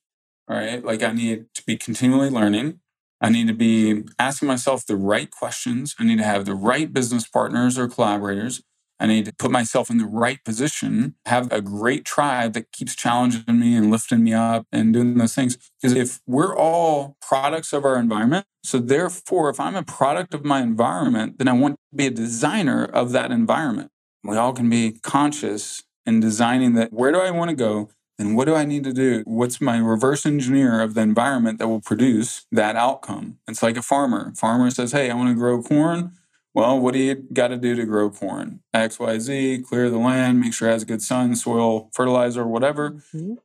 [0.48, 0.84] all right?
[0.84, 2.80] Like I need to be continually learning.
[3.22, 5.96] I need to be asking myself the right questions.
[5.98, 8.62] I need to have the right business partners or collaborators.
[9.00, 12.96] I need to put myself in the right position, have a great tribe that keeps
[12.96, 15.58] challenging me and lifting me up and doing those things.
[15.82, 20.46] Because if we're all products of our environment, so therefore, if I'm a product of
[20.46, 23.92] my environment, then I want to be a designer of that environment.
[24.24, 27.90] We all can be conscious in designing that where do I want to go?
[28.20, 29.24] And what do I need to do?
[29.26, 33.40] What's my reverse engineer of the environment that will produce that outcome?
[33.48, 34.34] It's like a farmer.
[34.36, 36.14] Farmer says, Hey, I want to grow corn.
[36.54, 38.62] Well, what do you got to do to grow corn?
[38.74, 43.02] X, Y, Z, clear the land, make sure it has good sun, soil, fertilizer, whatever,
[43.14, 43.38] Mhm.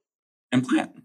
[0.53, 1.03] and plant.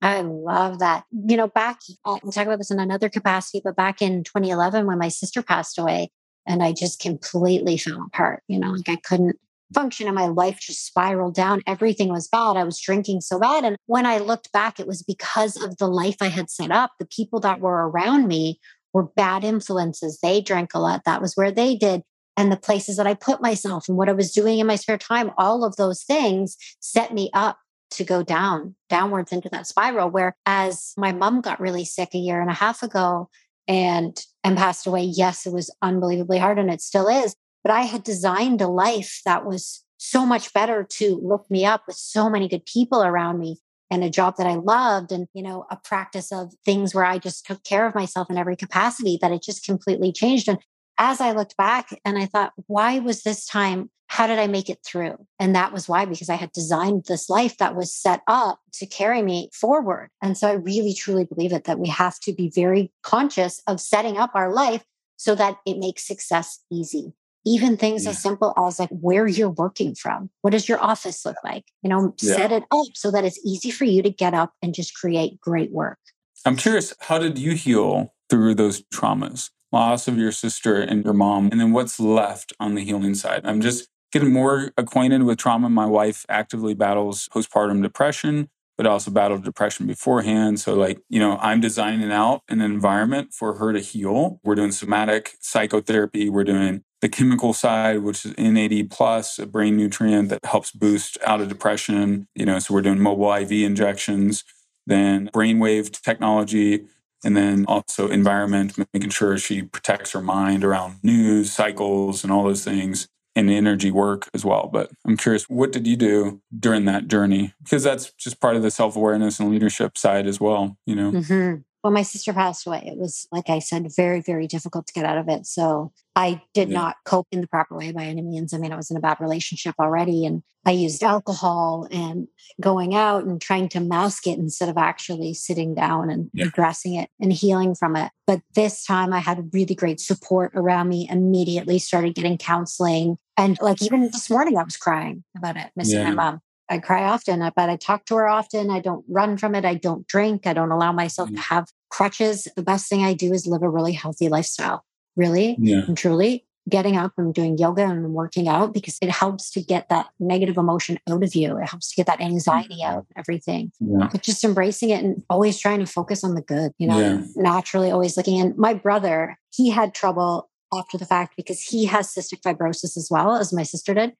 [0.00, 1.04] I love that.
[1.10, 4.86] You know, back, uh, we'll talk about this in another capacity, but back in 2011,
[4.86, 6.12] when my sister passed away,
[6.46, 9.38] and I just completely fell apart, you know, like I couldn't
[9.74, 11.62] function and my life just spiraled down.
[11.66, 12.56] Everything was bad.
[12.56, 13.64] I was drinking so bad.
[13.64, 16.92] And when I looked back, it was because of the life I had set up.
[16.98, 18.60] The people that were around me
[18.92, 20.18] were bad influences.
[20.22, 21.02] They drank a lot.
[21.04, 22.02] That was where they did.
[22.36, 24.98] And the places that I put myself and what I was doing in my spare
[24.98, 27.58] time, all of those things set me up
[27.92, 30.10] to go down, downwards into that spiral.
[30.10, 33.28] Whereas my mom got really sick a year and a half ago
[33.68, 35.02] and and passed away.
[35.02, 37.34] Yes, it was unbelievably hard and it still is.
[37.62, 41.82] But I had designed a life that was so much better to look me up
[41.86, 43.58] with so many good people around me
[43.90, 47.18] and a job that I loved and you know a practice of things where I
[47.18, 50.48] just took care of myself in every capacity that it just completely changed.
[50.48, 50.58] And
[50.96, 54.68] as I looked back and I thought why was this time how did I make
[54.68, 55.24] it through?
[55.38, 58.86] And that was why because I had designed this life that was set up to
[58.86, 60.08] carry me forward.
[60.20, 63.80] And so I really truly believe it that we have to be very conscious of
[63.80, 64.84] setting up our life
[65.16, 67.12] so that it makes success easy
[67.46, 68.10] even things Yeah.
[68.10, 71.88] as simple as like where you're working from what does your office look like you
[71.90, 72.36] know Yeah.
[72.36, 75.40] set it up so that it's easy for you to get up and just create
[75.40, 75.98] great work
[76.46, 79.50] I'm curious, how did you heal through those traumas?
[79.72, 83.42] Loss of your sister and your mom, and then what's left on the healing side?
[83.44, 85.68] I'm just getting more acquainted with trauma.
[85.68, 88.48] My wife actively battles postpartum depression,
[88.80, 90.58] but also battled depression beforehand.
[90.58, 94.40] So, like, you know, I'm designing out an environment for her to heal.
[94.42, 99.76] We're doing somatic psychotherapy, we're doing the chemical side, which is NAD plus, a brain
[99.76, 102.26] nutrient that helps boost out of depression.
[102.34, 104.44] You know, so we're doing mobile IV injections
[104.86, 106.86] then brainwave technology,
[107.22, 112.44] and then also environment, making sure she protects her mind around news cycles and all
[112.44, 114.68] those things, and energy work as well.
[114.72, 117.54] But I'm curious, what did you do during that journey?
[117.62, 120.76] Because that's just part of the self awareness and leadership side as well.
[120.86, 121.64] You know, Mhm.
[121.82, 125.06] When my sister passed away, it was, like I said, very, very difficult to get
[125.06, 125.46] out of it.
[125.46, 126.78] So I did Yeah.
[126.80, 128.52] not cope in the proper way by any means.
[128.52, 132.28] I mean, I was in a bad relationship already, and I used alcohol and
[132.60, 136.46] going out and trying to mask it instead of actually sitting down and Yeah.
[136.48, 138.12] addressing it and healing from it.
[138.26, 143.16] But this time I had really great support around me, immediately started getting counseling.
[143.38, 146.10] And like even this morning, I was crying about it, missing Yeah.
[146.10, 146.40] my mom.
[146.70, 148.70] I cry often, but I talk to her often.
[148.70, 149.64] I don't run from it.
[149.64, 150.46] I don't drink.
[150.46, 151.34] I don't allow myself Mm.
[151.34, 152.46] to have crutches.
[152.56, 154.84] The best thing I do is live a really healthy lifestyle,
[155.16, 159.50] really yeah, and truly getting up and doing yoga and working out because it helps
[159.50, 161.56] to get that negative emotion out of you.
[161.58, 163.72] It helps to get that anxiety out, of everything.
[163.80, 166.98] yeah, But just embracing it and always trying to focus on the good, you know,
[167.00, 167.22] Yeah.
[167.34, 168.54] naturally always looking in.
[168.56, 173.34] My brother, he had trouble after the fact because he has cystic fibrosis as well
[173.34, 174.12] as my sister did.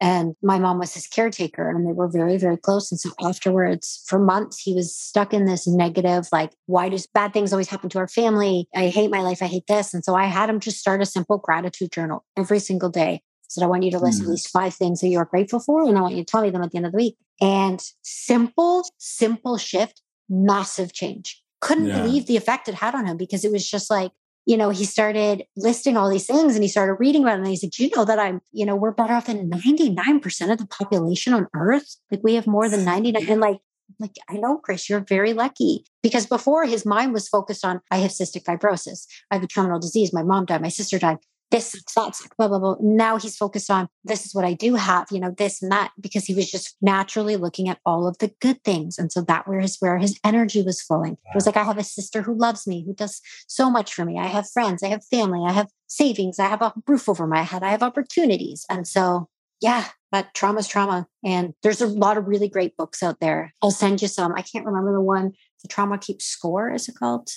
[0.00, 2.92] And my mom was his caretaker and they were very, very close.
[2.92, 7.32] And so afterwards, for months, he was stuck in this negative, like, why do bad
[7.32, 8.68] things always happen to our family?
[8.74, 9.42] I hate my life.
[9.42, 9.94] I hate this.
[9.94, 13.22] And so I had him just start a simple gratitude journal every single day.
[13.48, 14.24] said, I want you to list mm.
[14.24, 15.88] at least five things that you're grateful for.
[15.88, 17.16] And I want you to tell me them at the end of the week.
[17.40, 21.42] And simple, simple shift, massive change.
[21.62, 22.02] Couldn't yeah.
[22.02, 24.12] believe the effect it had on him because it was just like,
[24.46, 27.38] you know, he started listing all these things and he started reading about it.
[27.38, 30.58] And he said, you know that I'm, you know, we're better off than 99% of
[30.58, 31.96] the population on earth.
[32.10, 33.28] Like we have more than 99.
[33.28, 33.58] And like,
[33.98, 37.98] like, I know, Chris, you're very lucky because before his mind was focused on, I
[37.98, 39.06] have cystic fibrosis.
[39.30, 40.12] I have a terminal disease.
[40.12, 40.62] My mom died.
[40.62, 41.18] My sister died
[41.50, 42.76] this sucks, blah, blah, blah.
[42.80, 45.92] Now he's focused on this is what I do have, you know, this and that,
[46.00, 48.98] because he was just naturally looking at all of the good things.
[48.98, 51.12] And so that where his where his energy was flowing.
[51.12, 54.04] It was like, I have a sister who loves me, who does so much for
[54.04, 54.18] me.
[54.18, 57.42] I have friends, I have family, I have savings, I have a roof over my
[57.42, 58.64] head, I have opportunities.
[58.68, 59.28] And so,
[59.60, 61.06] yeah, but trauma's trauma.
[61.24, 63.52] And there's a lot of really great books out there.
[63.62, 64.32] I'll send you some.
[64.34, 65.32] I can't remember the one,
[65.62, 67.30] The Trauma Keeps Score, is it called?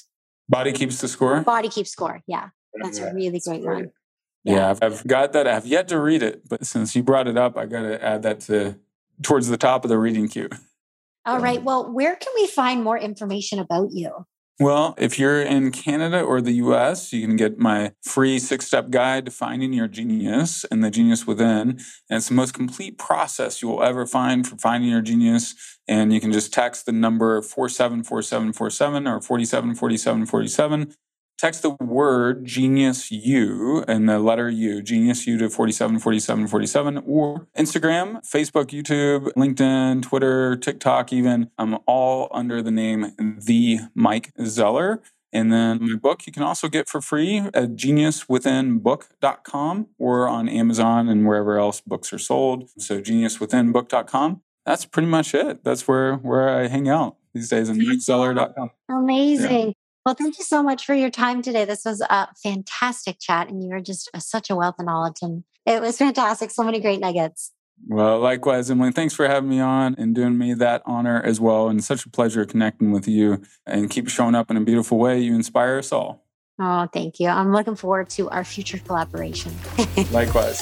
[0.50, 1.42] Body Keeps the Score?
[1.42, 2.22] Body Keeps Score.
[2.28, 2.50] Yeah.
[2.82, 3.92] That's a really great one.
[4.44, 5.48] Yeah, I've, I've got that.
[5.48, 8.24] I've yet to read it, but since you brought it up, I got to add
[8.24, 8.80] that to
[9.22, 10.50] towards the top of the reading queue.
[11.26, 11.62] All right.
[11.62, 14.26] Well, where can we find more information about you?
[14.62, 18.90] Well, if you're in Canada or the US, you can get my free six step
[18.90, 21.80] guide to finding your genius and the genius within.
[22.10, 25.56] And it's the most complete process you will ever find for finding your genius.
[25.88, 30.94] And you can just text the number 474747 or 474747
[31.40, 38.18] text the word genius u and the letter u genius u to 474747 or instagram
[38.28, 41.50] facebook youtube linkedin twitter tiktok even.
[41.58, 45.02] I'm all under the name the mike zeller.
[45.32, 51.08] And then my book you can also get for free at geniuswithinbook.com or on amazon
[51.08, 52.70] and wherever else books are sold.
[52.78, 55.64] So geniuswithinbook.com that's pretty much it.
[55.64, 59.68] That's where where i hang out these days on mikezeller.com amazing.
[59.68, 59.74] yeah.
[60.06, 61.66] Well, thank you so much for your time today.
[61.66, 65.18] This was a fantastic chat, and you were just a, such a wealth of knowledge,
[65.22, 66.52] and it was fantastic.
[66.52, 67.52] So many great nuggets.
[67.88, 71.70] Well, likewise, Emily, thanks for having me on and doing me that honor as well.
[71.70, 75.20] And such a pleasure connecting with you and keep showing up in a beautiful way.
[75.20, 76.26] You inspire us all.
[76.60, 77.30] Oh, thank you.
[77.30, 79.54] I'm looking forward to our future collaboration.
[80.12, 80.62] likewise.